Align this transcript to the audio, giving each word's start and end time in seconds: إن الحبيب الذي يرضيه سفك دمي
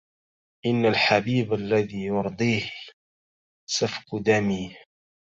إن 0.65 0.85
الحبيب 0.85 1.53
الذي 1.53 2.03
يرضيه 2.05 2.71
سفك 3.69 4.07
دمي 4.21 4.75